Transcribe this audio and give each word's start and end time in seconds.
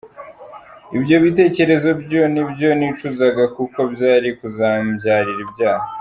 Ibyo 0.97 1.15
bitekerezo 1.23 1.89
byose 2.03 2.29
nibyo 2.33 2.69
nicuzaga 2.79 3.43
kuko 3.55 3.79
byari 3.93 4.29
kuzambyarira 4.37 5.41
ibyaha. 5.47 5.85